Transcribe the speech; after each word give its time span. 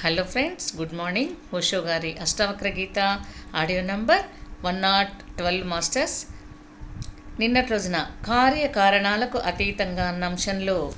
Hello 0.00 0.22
friends 0.22 0.76
good 0.76 0.92
morning 0.94 1.54
Osho 1.54 1.78
గారి 1.80 2.18
Ashtavakra 2.18 2.68
Gita 2.68 2.98
audio 3.54 3.80
number 3.82 4.22
one 4.64 4.82
not 4.82 5.36
twelve 5.36 5.66
masters 5.68 6.26
నిన్నటి 7.40 7.70
రోజున 7.70 8.10
కార్యకారణాలకు 8.26 9.38
అతీతంగా 9.38 10.04
అన్న 10.08 10.24
అంశంలో 10.24 10.92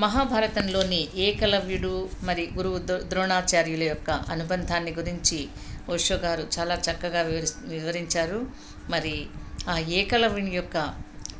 మహాభారతంలోని 0.00 1.08
ఏకలవ్యుడు 1.16 2.08
మరి 2.22 2.48
గురువు 2.56 2.78
ద్రోణాచార్యుల 3.02 3.82
యొక్క 3.82 4.10
అనుబంధాన్ని 4.10 4.92
గురించి 4.92 5.48
ఓషో 5.90 6.14
గారు 6.16 6.46
చాలా 6.58 6.74
చక్కగా 6.74 7.22
వివరి 7.22 7.46
వివరించారు. 7.66 8.46
మరి 8.90 9.26
ఆ 9.68 9.78
ఏకలవ్యుని 9.78 10.50
యొక్క 10.50 10.76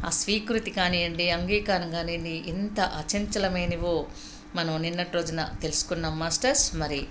ఆ 0.06 0.10
స్వీకృతి 0.10 0.70
కానివ్వండి 0.70 1.30
అంగీకారం 1.30 1.90
కానివ్వండి 1.90 2.42
ఎంత 2.46 2.80
అచంచలమైనవో 2.80 4.06
మనం 4.56 4.82
నిన్నటి 4.82 5.10
రోజున 5.12 5.48
తెలుసుకున్నాం 5.62 6.18
మాస్టర్స్. 6.18 6.74
మరి 6.74 7.06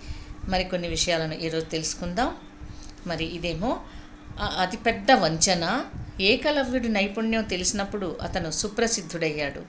మరికొన్ని 0.50 0.88
విషయాలను 0.88 1.34
ఈరోజు 1.34 1.66
తెలుసుకుందాం. 1.66 2.36
మరి 3.08 3.26
ఇదేమో 3.26 3.80
అతిపెద్ద 4.60 5.12
వంచన 5.12 5.86
ఏకలవ్యుడి 6.22 6.90
నైపుణ్యం 6.90 7.44
తెలిసినప్పుడు 7.44 8.18
అతను 8.22 8.52
సుప్రసిద్ధుడయ్యాడు. 8.52 9.62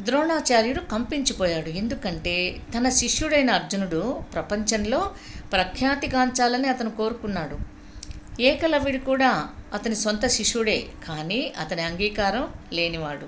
ద్రోణాచార్యుడు 0.00 0.80
కంపించిపోయాడు. 0.80 1.68
ఎందుకంటే 1.68 2.34
తన 2.76 2.88
శిష్యుడైన 2.88 3.50
అర్జునుడు 3.50 4.20
ప్రపంచంలో 4.32 5.10
ప్రఖ్యాతిగాంచాలని 5.52 6.68
అతను 6.68 6.90
కోరుకున్నాడు. 6.90 7.58
ఏకలవ్యుడు 8.42 9.04
కూడా 9.04 9.48
అతని 9.74 9.96
సొంత 9.96 10.26
శిష్యుడే 10.26 10.86
కానీ 11.08 11.52
అతని 11.60 11.82
అంగీకారం 11.82 12.48
లేనివాడు. 12.72 13.26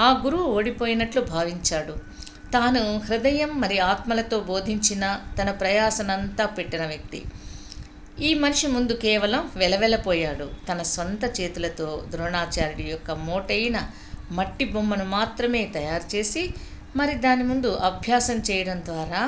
ఆ 0.00 0.22
గురువు 0.24 0.42
ఓడిపోయినట్లు 0.42 1.20
భావించాడు. 1.20 2.13
తాను 2.54 2.82
హృదయం 3.06 3.60
మరి 3.60 3.76
ఆత్మలతో 3.78 4.36
బోధించిన 4.40 5.04
తన 5.38 5.50
ప్రయాసనంతా 5.50 6.44
పెట్టిన 6.46 6.82
వ్యక్తి. 6.86 7.20
ఈ 8.20 8.30
మనిషి 8.34 8.66
ముందు 8.66 8.92
కేవలం 8.92 9.50
వెలవెలపోయాడు. 9.56 10.46
తన 10.68 10.82
సొంత 10.82 11.24
చేతులతో 11.40 11.88
ద్రోణాచార్యుడి 12.10 12.84
యొక్క 12.90 13.10
మోటైన 13.28 13.78
మట్టి 14.30 14.64
బొమ్మను 14.64 15.04
మాత్రమే 15.04 15.62
తయారు 15.74 16.16
చేసి 16.16 16.42
మరి 16.96 17.14
దాని 17.14 17.42
ముందు 17.42 17.70
అభ్యాసం 17.84 18.38
చేయడం 18.50 18.78
ద్వారా 18.84 19.22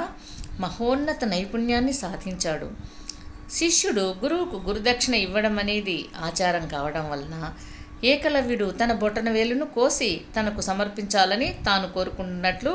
మహోన్నత 0.60 1.24
నైపుణ్యాన్ని 1.24 1.94
సాధించాడు. 2.02 2.68
శిష్యుడు 3.50 4.04
గురువుకు 4.22 4.56
గురుదక్షిణ 4.68 5.14
ఇవ్వడం 5.14 5.58
అనేది 5.58 5.98
ఆచారం 6.28 6.64
కావడం 6.68 7.04
వలన 7.10 7.36
ఏకలవ్యుడు 8.04 8.66
తన 8.70 8.92
బొటన 8.92 9.28
వేలును 9.30 9.66
కోసి 9.66 10.10
తనకు 10.36 10.60
సమర్పించాలని 10.60 11.48
తాను 11.66 11.86
కోరుకున్నట్లు 11.92 12.72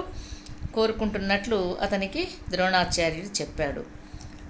కోరుకుంటున్నట్లు 0.73 1.77
అతనికి 1.81 2.27
ద్రోణాచార్యుడు 2.49 3.41
చెప్పాడు. 3.41 3.85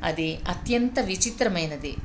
అది 0.03 0.39
అత్యంత 0.49 0.99
విచిత్రమైనది. 0.99 1.95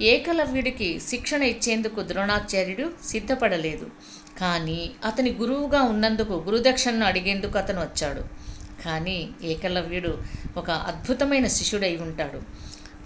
ఏకలవ్యుడికి 0.00 1.00
శిక్షణ 1.00 1.42
ఇచ్చేందుకు 1.42 2.02
ద్రోణాచార్యుడు 2.02 2.90
సిద్ధపడలేదు. 3.06 3.90
కానీ 4.38 4.90
అతని 5.04 5.32
గురువుగా 5.32 5.82
ఉన్నందుకు 5.82 6.32
గురుదక్షిణను 6.32 7.06
అడిగేందుకు 7.06 7.58
అతను 7.58 7.80
వచ్చాడు. 7.80 8.20
కానీ 8.84 9.28
ఏకలవ్యుడు 9.42 10.18
ఒక 10.56 10.70
అద్భుతమైన 10.70 11.46
శిష్యుడై 11.46 11.96
ఉంటాడు. 11.96 12.42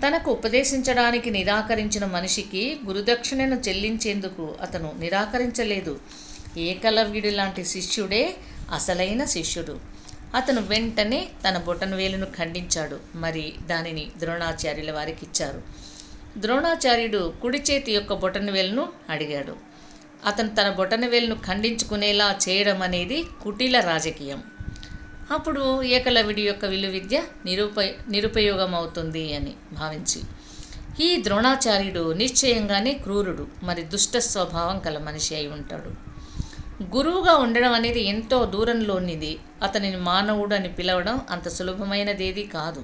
తనకు 0.06 0.30
ఉపదేశించడానికి 0.30 1.30
నిరాకరించిన 1.30 2.04
మనిషికి 2.04 2.80
గురుదక్షిణను 2.86 3.54
చెల్లించేందుకు 3.68 4.54
అతను 4.62 4.92
నిరాకరించలేదు. 4.98 6.00
ఏకలవ్యుడి 6.56 7.30
లాంటి 7.30 7.64
శిష్యుడే 7.64 8.34
అసలైన 8.74 9.24
శిష్యుడు. 9.24 9.80
అతను 10.34 10.60
వెంటనే 10.60 11.28
తన 11.48 11.58
బొటన 11.58 11.94
వేలును 11.94 12.26
ఖండించాడు 12.26 13.00
మరి 13.14 13.52
దానిని 13.66 14.10
ద్రోణాచార్యుల 14.18 14.92
వారికి 14.92 15.26
ఇచ్చారు. 15.26 15.62
ద్రోణాచార్యుడు 16.38 17.32
కుడి 17.42 17.58
చేతి 17.58 17.92
యొక్క 17.92 18.12
బొటనవేలును 18.12 18.92
అడిగాడు. 19.10 19.56
అతను 20.26 20.48
తన 20.48 20.68
బొటనవేలును 20.70 21.34
ఖండించుకునేలా 21.34 22.38
చేయడం 22.48 22.82
అనేది 22.82 23.24
కుటిల 23.42 23.80
రాజకీయం. 23.80 24.42
అప్పుడు 25.30 25.82
ఏకలవిడి 25.82 26.42
యొక్క 26.42 26.64
విలువిద్య 26.64 27.22
నిరుప 27.44 27.80
నిరుపయోగం 28.08 28.74
అవుతుంది 28.74 29.34
అని 29.34 29.54
భావించి 29.72 30.20
ఈ 31.04 31.22
ద్రోణాచార్యుడు 31.22 32.12
నిశ్చయంగానే 32.12 32.92
క్రూరుడు 32.92 33.46
మరి 33.62 33.82
దుష్ట 33.82 34.16
స్వభావం 34.16 34.78
కల 34.78 34.98
మనిషి 34.98 35.34
అయి 35.34 35.48
ఉంటాడు. 35.48 36.09
గురువుగా 36.82 37.36
ఉండడం 37.36 37.72
అనేది 37.72 38.00
ఎంతో 38.00 38.46
దూరంలోనిది. 38.46 39.38
అతనిని 39.62 39.96
మానవుడు 39.96 40.54
అని 40.54 40.68
పిలవడం 40.68 41.20
అంత 41.30 41.48
సులభమైనదేది 41.48 42.46
కాదు. 42.46 42.82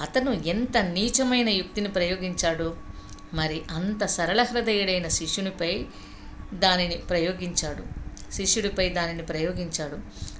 అతను 0.00 0.30
ఎంత 0.46 0.76
నీచమైన 0.78 1.48
యుక్తిని 1.48 1.88
ప్రయోగించాడు? 1.88 2.76
మరి 3.34 3.62
అంత 3.70 4.06
సరళ 4.06 4.42
హృదయుడైన 4.42 5.08
శిష్యునిపై 5.08 5.86
దానిని 6.54 6.96
ప్రయోగించాడు. 6.96 7.82
శిష్యుడిపై 8.32 8.88
దానిని 8.88 9.22
ప్రయోగించాడు. 9.22 9.98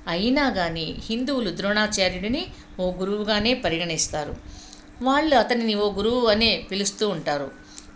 అయినా 0.08 0.50
కానీ 0.50 0.96
హిందువులు 1.04 1.56
ద్రోణాచార్యుడిని 1.56 2.46
ఓ 2.80 2.92
గురువుగానే 2.92 3.54
పరిగణిస్తారు. 3.54 4.36
వాళ్ళు 5.02 5.36
అతనిని 5.36 5.74
ఓ 5.74 5.92
గురువు 5.92 6.26
అనే 6.26 6.66
పిలుస్తూ 6.70 7.08
ఉంటారు. 7.08 7.50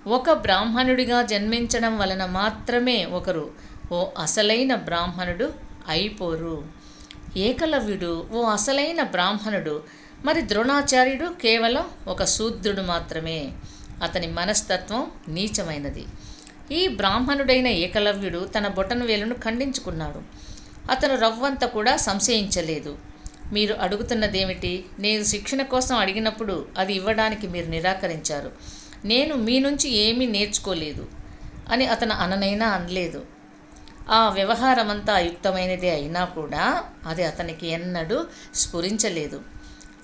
ఒక 0.06 0.32
బ్రాహ్మణుడిగా 0.32 1.22
జన్మించడం 1.22 1.98
వలన 1.98 2.26
మాత్రమే 2.26 3.04
ఒకరు 3.04 3.50
ఓ 3.92 4.06
అసలైన 4.18 4.74
బ్రాహ్మణుడు 4.74 5.52
అయిపోరు. 5.88 6.68
ఏకలవ్యుడు 7.36 8.28
ఓ 8.32 8.42
అసలైన 8.42 9.02
బ్రాహ్మణుడు. 9.02 9.82
మరి 10.24 10.48
ద్రోణాచార్యుడు 10.48 11.26
కేవలం 11.42 11.84
ఒక 12.08 12.24
శూద్రుడు 12.24 12.82
మాత్రమే. 12.82 13.52
అతని 14.02 14.26
మనస్తత్వం 14.26 15.10
నీచమైనది. 15.28 16.04
ఈ 16.72 16.88
బ్రాహ్మణుడైన 16.88 17.66
ఏకలవ్యుడు 17.66 18.50
తన 18.58 18.68
బొటన 18.68 19.04
వేలును 19.04 19.34
ఖండించుకున్నాడు. 19.34 20.22
అతను 20.90 21.14
రవ్వంత 21.16 21.64
కూడా 21.64 21.96
సంశయించలేదు. 21.96 22.98
మీరు 23.52 23.74
అడుగుతున్నదేమిటి? 23.74 24.84
నేను 24.98 25.24
శిక్షణ 25.24 25.62
కోసం 25.62 25.96
అడిగినప్పుడు 25.96 26.66
అది 26.78 26.94
ఇవ్వడానికి 26.94 27.46
మీరు 27.46 27.66
నిరాకరించారు. 27.66 28.52
నేను 29.04 29.34
మీ 29.34 29.60
నుంచి 29.60 29.90
ఏమీ 29.90 30.26
నేర్చుకోలేదు 30.26 31.06
అని 31.70 31.86
అతను 31.86 32.14
అననైనా 32.14 32.68
అనలేదు. 32.68 33.26
ఆ 34.10 34.28
వ్యవహారం 34.28 34.90
అంతా 34.90 35.14
అయుక్తమైనదే 35.14 35.90
అయినా 35.90 36.24
కూడా 36.24 36.84
అది 37.06 37.24
అతనికి 37.24 37.66
ఎన్నడూ 37.66 38.26
స్ఫురించలేదు. 38.54 39.40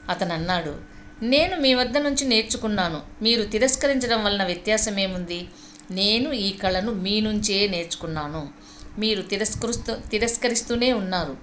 అతను 0.08 0.34
అన్నాడు 0.34 0.74
నేను 1.22 1.56
మీ 1.56 1.74
వద్ద 1.74 1.98
నుంచి 1.98 2.24
నేర్చుకున్నాను. 2.24 3.00
మీరు 3.22 3.42
తిరస్కరించడం 3.42 4.24
వలన 4.24 4.44
వ్యత్యాసం 4.44 4.98
ఏముంది 4.98 5.48
నేను 5.90 6.32
ఈ 6.32 6.52
కళను 6.52 6.92
మీ 6.92 7.20
నుంచే 7.20 7.68
నేర్చుకున్నాను. 7.68 8.48
మీరు 8.98 9.22
తిరస్కరిస్తూ 9.22 9.96
తిరస్కరిస్తూనే 10.10 10.92
ఉన్నారు. 10.92 11.36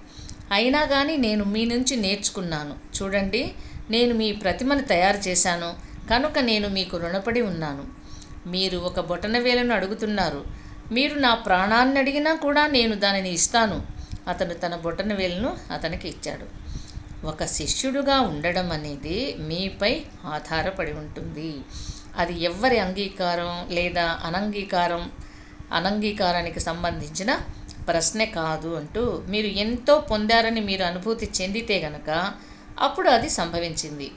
అయినా 0.50 0.84
కానీ 0.84 1.16
నేను 1.16 1.44
మీ 1.44 1.64
నుంచి 1.64 1.96
నేర్చుకున్నాను. 1.96 2.76
చూడండి 2.96 3.52
నేను 3.90 4.14
మీ 4.14 4.32
ప్రతిమను 4.32 4.82
తయారు 4.82 5.28
చేశాను. 5.28 5.74
కనుక 6.10 6.38
నేను 6.38 6.68
మీకు 6.68 6.96
రుణపడి 6.96 7.40
ఉన్నాను. 7.40 7.84
మీరు 8.46 8.78
ఒక 8.78 9.00
బొటనవేలను 9.00 9.74
అడుగుతున్నారు. 9.74 10.67
మీరు 10.92 11.14
నా 11.18 11.34
ప్రాణాన్ని 11.34 11.98
అడిగినా 12.00 12.34
కూడా 12.34 12.66
నేను 12.66 12.94
దానిని 12.94 13.30
ఇస్తాను. 13.30 13.78
అతను 14.28 14.54
తన 14.54 14.74
బొటనవేలును 14.76 15.56
అతనికి 15.72 16.08
ఇచ్చాడు. 16.08 16.46
ఒక 17.26 17.44
శిష్యుడుగా 17.44 18.20
ఉండడం 18.20 18.72
అనేది 18.72 19.36
మీపై 19.38 19.92
ఆధారపడి 20.24 20.92
ఉంటుంది. 20.92 21.50
అది 22.16 22.34
ఎవ్వరి 22.40 22.78
అంగీకారం 22.78 23.52
లేదా 23.70 24.06
అనంగీకారం 24.24 25.02
అనంగీకారానికి 25.72 26.60
సంబంధించిన 26.60 27.30
ప్రశ్నే 27.88 28.26
కాదు 28.26 28.70
అంటూ 28.76 29.02
మీరు 29.28 29.46
ఎంతో 29.46 29.98
పొందారని 30.10 30.60
మీరు 30.60 30.82
అనుభూతి 30.82 31.26
చెందితే 31.38 31.76
గనక 31.78 32.10
అప్పుడు 32.80 33.08
అది 33.10 33.28
సంభవించింది. 33.30 34.08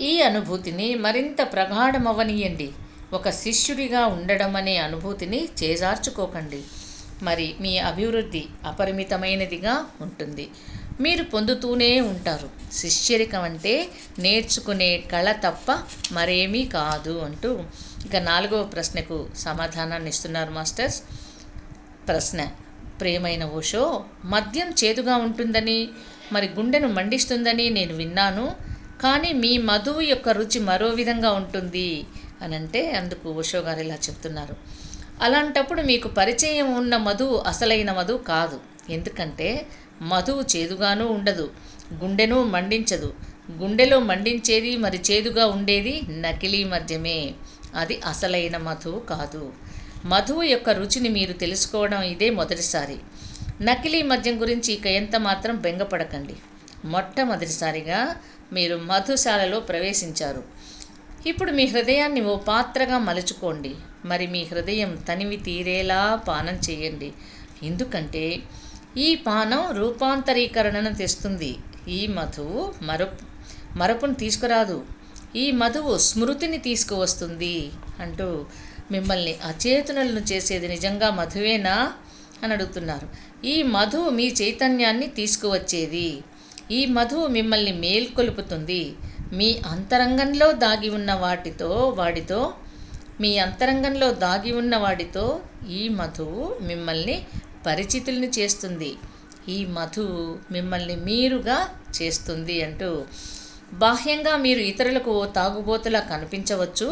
ఈ 0.00 0.12
అనుభూతిని 0.20 0.94
మరింత 0.94 1.40
ప్రగాఢమవ్వనీయండి. 1.52 2.68
ఒక 3.12 3.30
శిష్యుడిగా 3.30 4.06
ఉండడం 4.06 4.56
అనే 4.56 4.76
అనుభూతిని 4.76 5.48
చేజార్చుకోకండి. 5.62 6.62
మరి 7.22 7.54
మీ 7.60 7.78
అభివృద్ధి 7.78 8.44
అపరిమితమైనదిగా 8.66 9.86
ఉంటుంది. 10.00 10.48
మీరు 11.00 11.24
పొందుతూనే 11.24 12.00
ఉంటారు. 12.00 12.48
శిష్యరికం 12.72 13.42
అంటే 13.42 13.88
నేర్చుకునే 14.18 15.04
కళ 15.12 15.32
తప్ప 15.32 15.78
మరేమీ 16.12 16.64
కాదు 16.64 17.18
అంటూ 17.18 17.62
ఇక 18.06 18.16
నాలుగవ 18.16 18.62
ప్రశ్నకు 18.62 19.28
సమాధానాన్ని 19.38 20.08
ఇస్తున్నారు 20.08 20.50
మాస్టర్స్. 20.50 21.02
ప్రశ్న 22.08 22.48
ప్రియమైన 23.00 23.44
ఓషో 23.44 24.04
మద్యం 24.24 24.74
చేదుగా 24.84 25.16
ఉంటుందని 25.16 25.88
మరి 26.32 26.48
గుండెను 26.48 26.88
మండిస్తుందని 26.88 27.70
నేను 27.70 27.94
విన్నాను. 27.94 28.56
కానీ 29.02 29.32
మీ 29.32 29.58
మధువు 29.58 30.00
యొక్క 30.00 30.28
రుచి 30.28 30.60
మరో 30.60 30.88
విధంగా 30.88 31.30
ఉంటుంది. 31.30 32.04
అని 32.42 32.56
అంటే 32.56 32.90
అందుకు 32.90 33.30
ఓషో 33.32 33.58
గారు 33.58 33.80
ఇలా 33.80 33.94
చెప్తున్నారు. 33.94 34.56
అలాంటప్పుడు 35.22 35.82
మీకు 35.82 36.08
పరిచయం 36.08 36.74
ఉన్న 36.74 36.96
మధువు 36.96 37.36
అసలైన 37.36 37.92
మధువు 37.92 38.18
కాదు. 38.18 38.60
ఎందుకంటే 38.90 39.66
మధువు 40.02 40.44
చేదుగాను 40.56 41.06
ఉండదు 41.06 41.50
గుండెను 42.04 42.44
మండించదు. 42.44 43.14
గుండెలో 43.58 44.00
మండించేది 44.00 44.76
మరి 44.76 45.00
చేదుగా 45.10 45.46
ఉండేది 45.46 46.02
నకిలీ 46.10 46.64
మద్యమే. 46.64 47.34
అది 47.74 48.00
అసలైన 48.00 48.56
మధువు 48.56 49.00
కాదు. 49.00 49.52
మధువు 50.04 50.42
యొక్క 50.42 50.70
రుచిని 50.70 51.08
మీరు 51.08 51.32
తెలుసుకోవడం 51.32 52.02
ఇదే 52.02 52.30
మొదటిసారి. 52.30 52.96
నకిలీ 53.62 54.02
మద్యం 54.02 54.40
గురించి 54.40 54.74
ఇక 54.74 54.86
ఎంత 54.86 55.16
మాత్రం 55.16 55.56
బెంగపడకండి. 55.56 56.36
మొట్టమొదటిసారిగా 56.84 58.16
మీరు 58.52 58.76
మధుశాలలో 58.76 59.60
ప్రవేశించారు. 59.60 60.59
ఇప్పుడు 61.26 61.52
మీ 61.52 61.64
హృదయాన్ని 61.64 62.20
ఓ 62.20 62.36
పాత్రగా 62.36 62.98
మలుచుకోండి. 62.98 63.74
మరి 64.04 64.26
మీ 64.26 64.44
హృదయం 64.44 65.04
తనివి 65.08 65.36
తీరేలా 65.36 66.20
పానం 66.28 66.54
చేయండి. 66.54 67.12
ఎందుకంటే 67.62 68.38
ఈ 68.96 69.14
పానం 69.14 69.70
రూపాంతరీకరణను 69.70 70.94
తెస్తుంది. 70.94 71.56
ఈ 71.88 72.06
మధువు 72.06 72.74
మరపు 72.82 73.24
మరపును 73.78 74.14
తీసుకురాదు. 74.14 74.84
ఈ 75.36 75.50
మధువు 75.50 75.98
స్మృతిని 75.98 76.58
తీసుకువస్తుంది 76.58 77.70
అంటూ 78.00 78.44
మిమ్మల్ని 78.90 79.34
అచేతనులను 79.44 80.20
చేసేది 80.20 80.68
నిజంగా 80.68 81.10
మధువేనా? 81.10 81.92
అని 82.42 82.52
అడుగుతున్నారు. 82.52 83.08
ఈ 83.46 83.62
మధువు 83.62 84.10
మీ 84.10 84.34
చైతన్యాన్ని 84.42 85.06
తీసుకువచ్చేది. 85.06 86.18
ఈ 86.70 86.86
మధువు 86.86 87.26
మిమ్మల్ని 87.26 87.72
మేల్కొలుపుతుంది. 87.72 88.92
మీ 89.32 89.48
అంతరంగంలో 89.66 90.52
దాగి 90.52 90.88
ఉన్న 90.88 91.12
వాటితో 91.14 91.68
వాడితో 91.98 92.40
మీ 93.20 93.38
అంతరంగంలో 93.38 94.10
దాగి 94.24 94.52
ఉన్న 94.52 94.76
వాడితో 94.76 95.24
ఈ 95.70 95.88
మధువు 95.88 96.56
మిమ్మల్ని 96.60 97.16
పరిచితుల్ని 97.66 98.30
చేస్తుంది. 98.38 98.90
ఈ 99.48 99.66
మధువు 99.66 100.22
మిమ్మల్ని 100.52 100.96
మీరుగా 100.96 101.58
చేస్తుంది 102.02 102.62
అంటూ 102.62 102.90
బాహ్యంగా 103.72 104.36
మీరు 104.36 104.58
ఇతరులకు 104.60 105.10
ఓ 105.10 105.24
తాగుబోతులా 105.26 106.00
కనిపించవచ్చు. 106.00 106.88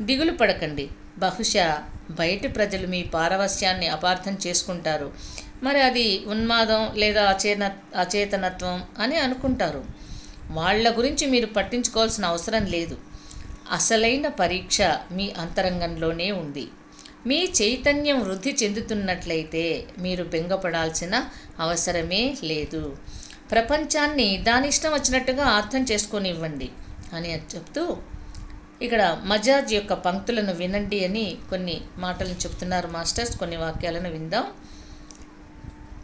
దిగులు 0.00 0.32
పడకండి. 0.32 0.86
బహుశా 1.18 1.66
బయటి 2.10 2.48
ప్రజలు 2.48 2.86
మీ 2.86 3.02
పారవస్యాన్ని 3.14 3.88
అపార్థం 3.88 4.38
చేసుకుంటారు. 4.46 5.08
మరి 5.62 5.80
అది 5.80 6.06
ఉన్మాదం 6.26 6.90
లేదా 6.94 7.22
అచేన 7.24 7.64
అచేతనత్వం 7.96 8.78
అని 8.98 9.16
అనుకుంటారు. 9.16 9.82
వాళ్ళ 10.52 10.98
గురించి 10.98 11.26
మీరు 11.26 11.46
పట్టించుకోవాల్సిన 11.46 12.24
అవసరం 12.24 12.64
లేదు. 12.66 12.96
అసలైన 13.72 14.28
పరీక్ష 14.28 14.78
మీ 15.12 15.26
అంతరంగంలోనే 15.38 16.28
ఉంది. 16.42 16.64
మీ 17.26 17.38
చైతన్యం 17.62 18.18
వృద్ధి 18.24 18.52
చెందుతున్నట్లయితే 18.62 19.64
మీరు 19.98 20.24
బెంగపడాల్సిన 20.24 21.14
అవసరమే 21.58 22.22
లేదు. 22.44 22.96
ప్రపంచాన్ని 23.50 24.28
దాని 24.48 24.68
ఇష్టం 24.68 24.92
వచ్చినట్టుగా 24.92 25.44
అర్థం 25.58 25.82
చేసుకొనివ్వండి 25.92 26.68
అని 27.12 27.32
చెప్తూ 27.54 27.96
ఇక్కడ 28.82 29.02
మజాజ్ 29.24 29.72
యొక్క 29.72 29.92
పంక్తులను 30.06 30.52
వినండి 30.54 31.04
అని 31.04 31.36
కొన్ని 31.50 31.76
మాటలను 31.98 32.38
చెప్తున్నారు 32.44 32.88
మాస్టర్స్. 32.88 33.38
కొన్ని 33.38 33.56
వాక్యాలను 33.56 34.10
విందాం. 34.10 34.46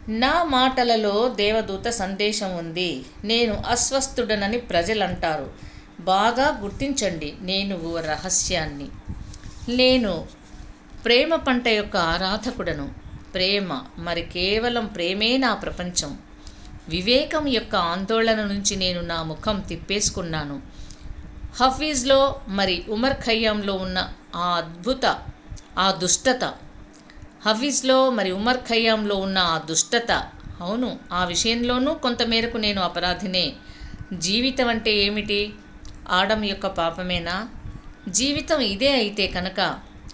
నా 0.09 0.43
మాటలలో 0.43 1.29
దేవదూత 1.29 1.87
సందేశం 1.87 2.57
ఉంది. 2.57 3.05
నేను 3.23 3.63
అస్వస్థుడనని 3.67 4.57
ప్రజలు 4.57 5.03
అంటారు 5.03 5.51
బాగా 5.99 6.59
గుర్తించండి 6.61 7.33
నేను 7.41 7.77
ఓ 7.77 7.99
రహస్యాన్ని. 7.99 8.87
నేను 9.75 10.27
ప్రేమ 11.05 11.35
పంట 11.35 11.67
యొక్క 11.67 11.97
ఆరాధకుడను. 11.97 12.89
ప్రేమ 13.33 13.81
మరి 13.97 14.21
కేవలం 14.21 14.85
ప్రేమే 14.85 15.37
నా 15.37 15.53
ప్రపంచం. 15.53 16.17
వివేకం 16.89 17.47
యొక్క 17.47 17.75
ఆందోళన 17.75 18.43
నుంచి 18.43 18.75
నేను 18.75 19.01
నా 19.01 19.23
ముఖం 19.23 19.59
తిప్పేసుకున్నాను. 19.59 20.61
హఫీజ్లో 21.61 22.35
మరి 22.47 22.83
ఉమర్ 22.89 23.13
ఖయ్యంలో 23.13 23.73
ఉన్న 23.73 24.13
ఆ 24.35 24.55
అద్భుత 24.57 25.19
ఆ 25.77 25.91
దుష్టత 25.91 26.53
హఫీజ్లో 27.41 28.09
మరి 28.09 28.31
ఉమర్ 28.31 28.57
ఖయ్యాంలో 28.69 29.15
ఉన్న 29.15 29.37
ఆ 29.49 29.57
దుష్టత 29.65 30.11
అవును 30.61 30.87
ఆ 31.11 31.25
విషయంలోనూ 31.25 31.93
కొంతమేరకు 31.95 32.57
నేను 32.57 32.81
అపరాధినే. 32.81 33.43
జీవితం 34.19 34.67
అంటే 34.67 34.91
ఏమిటి? 34.97 35.39
ఆడం 36.09 36.43
యొక్క 36.43 36.67
పాపమేనా? 36.79 37.35
జీవితం 38.09 38.59
ఇదే 38.65 38.91
అయితే 38.91 39.27
కనుక 39.27 39.59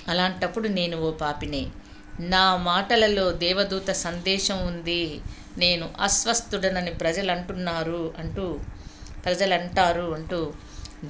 అలాంటప్పుడు 0.08 0.68
నేను 0.70 0.98
ఓ 0.98 1.12
పాపినే. 1.14 1.64
నా 2.26 2.56
మాటలలో 2.66 3.32
దేవదూత 3.44 3.92
సందేశం 4.04 4.68
ఉంది. 4.68 5.02
నేను 5.58 5.90
అస్వస్థుడనని 6.00 6.92
ప్రజలు 6.94 7.32
అంటున్నారు 7.32 8.14
అంటూ 8.20 8.46
ప్రజలు 9.26 9.54
అంటారు 9.54 10.14
అంటూ 10.14 10.40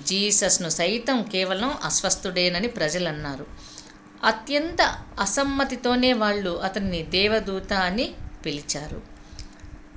జీసస్ను 0.06 0.70
సైతం 0.70 1.24
కేవలం 1.24 1.72
అస్వస్థుడేనని 1.84 2.68
ప్రజలు 2.70 3.08
అన్నారు 3.08 3.46
అత్యంత 4.24 4.82
అసమ్మతితోనే 5.20 6.14
వాళ్ళు 6.14 6.50
అతన్ని 6.50 7.04
దేవదూత 7.04 7.74
అని 7.74 8.12
పిలిచారు. 8.46 9.02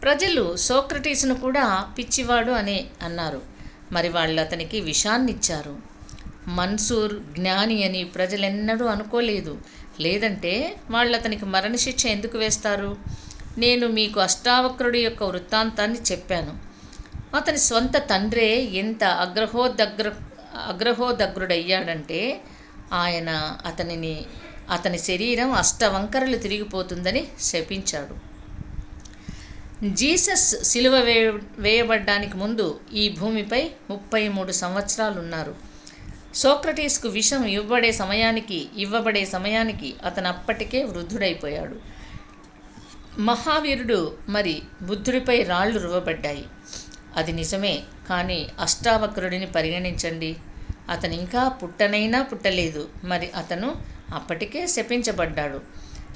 ప్రజలు 0.02 0.56
సోక్రటీస్ను 0.56 1.34
కూడా 1.34 1.94
పిచ్చివాడు 1.98 2.50
అని 2.50 2.86
అన్నారు. 3.02 3.42
మరి 3.92 4.08
వాళ్ళు 4.08 4.40
అతనికి 4.40 4.80
విషాన్ని 4.80 5.32
ఇచ్చారు 5.32 5.76
మన్సూర్ 6.46 7.14
జ్ఞాని 7.14 7.84
అని 7.84 8.04
ప్రజలెన్నడూ 8.04 8.86
అనుకోలేదు. 8.86 9.58
లేదంటే 10.00 10.80
వాళ్ళు 10.90 11.16
అతనికి 11.16 11.44
మరణశిక్ష 11.44 12.06
ఎందుకు 12.06 12.38
వేస్తారు? 12.38 12.96
నేను 13.58 13.86
మీకు 13.86 14.20
అష్టావక్రుడి 14.20 15.00
యొక్క 15.00 15.22
వృత్తాంతాన్ని 15.22 15.98
చెప్పాను. 16.12 16.68
అతని 17.36 17.58
స్వంత 17.58 17.96
తండ్రే 17.96 18.60
ఎంత 18.62 19.04
అగ్రహోదగ్ర 19.04 20.12
అగ్రహోదగ్రుడయ్యాడంటే 20.66 22.40
ఆయన 22.92 23.58
అతనిని 23.66 24.26
అతని 24.70 24.98
శరీరం 24.98 25.52
అష్టవంకరలు 25.52 26.36
తిరిగిపోతుందని 26.36 27.28
శపించాడు. 27.42 28.28
జీసస్ 29.90 30.64
సిలువ 30.64 30.98
వేయ 30.98 31.32
వేయబడ్డానికి 31.58 32.36
ముందు 32.36 32.80
ఈ 32.92 33.08
భూమిపై 33.08 33.70
ముప్పై 33.90 34.28
మూడు 34.28 34.52
సంవత్సరాలు 34.52 35.20
ఉన్నారు 35.20 35.54
సోక్రటీస్కు 36.34 37.08
విషం 37.08 37.44
ఇవ్వబడే 37.44 37.92
సమయానికి 37.92 38.68
ఇవ్వబడే 38.76 39.24
సమయానికి 39.24 39.94
అతను 40.04 40.28
అప్పటికే 40.28 40.84
వృద్ధుడైపోయాడు. 40.84 41.76
మహావీరుడు 43.20 44.18
మరి 44.28 44.62
బుద్ధుడిపై 44.82 45.42
రాళ్ళు 45.42 45.78
రువ్వబడ్డాయి. 45.78 46.44
అది 47.16 47.32
నిజమే 47.32 47.82
కానీ 48.08 48.48
అష్టావక్రుడిని 48.60 49.46
పరిగణించండి. 49.46 50.36
అతను 50.90 51.12
ఇంకా 51.12 51.48
పుట్టనైనా 51.48 52.22
పుట్టలేదు. 52.22 52.88
మరి 53.04 53.30
అతను 53.36 53.68
అప్పటికే 54.14 54.66
శపించబడ్డాడు. 54.66 55.60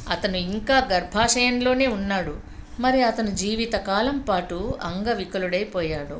అతను 0.08 0.36
ఇంకా 0.36 0.88
గర్భాశయంలోనే 0.92 1.86
ఉన్నాడు. 1.86 2.34
మరి 2.80 3.02
అతను 3.02 3.30
జీవితకాలం 3.34 4.18
పాటు 4.18 4.78
అంగవికలుడైపోయాడు 4.82 6.18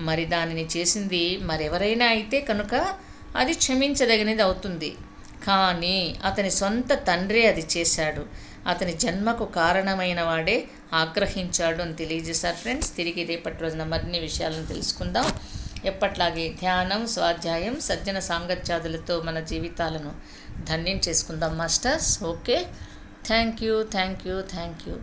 మరి 0.00 0.24
దానిని 0.26 0.68
చేసింది 0.76 1.36
మరెవరైనా 1.42 2.06
అయితే 2.06 2.40
కనుక 2.40 2.74
అది 3.36 3.54
క్షమించదగినది 3.54 4.42
అవుతుంది. 4.42 4.90
కానీ 5.46 5.96
అతని 6.24 6.50
సొంత 6.50 6.92
తండ్రే 7.08 7.46
అది 7.46 7.64
చేశాడు. 7.76 8.22
అతని 8.66 8.92
జన్మకు 8.92 9.44
కారణమైన 9.44 10.22
వాడే 10.22 10.56
ఆగ్రహించాడు 10.92 11.82
అని 11.82 11.94
తెలియజేశారు 11.94 12.56
ఫ్రెండ్స్. 12.56 12.96
తిరిగి 12.96 13.24
రేపటి 13.24 13.62
రోజున 13.62 13.84
మరిన్ని 13.84 14.20
విషయాలను 14.20 14.66
తెలుసుకుందాం. 14.66 15.26
ఎప్పట్లాగే 15.84 16.52
ధ్యానం 16.52 17.06
స్వాధ్యాయం 17.06 17.80
సజ్జన 17.80 18.18
సాంగత్యాదులతో 18.18 19.22
మన 19.22 19.40
జీవితాలను 19.40 20.12
ధన్యం 20.64 21.00
చేసుకుందాం 21.08 21.58
masters. 21.58 22.24
Okay. 22.24 22.66
Thank 23.26 23.64
you 23.64 23.82
thank 23.82 24.26
you 24.26 24.40
thank 24.40 24.88
you. 24.88 24.96